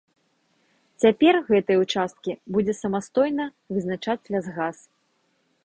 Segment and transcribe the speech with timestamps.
[1.03, 3.45] Цяпер гэтыя ўчасткі будзе самастойна
[3.77, 4.77] вызначаць лясгас.